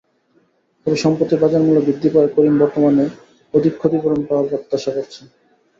[0.85, 3.05] তবে সম্পত্তির বাজারমূল্য বৃদ্ধি পাওয়ায় করিম বর্তমানে
[3.53, 5.21] অধিক ক্ষতিপূরণ পাওয়ার প্রত্যাশা করছে।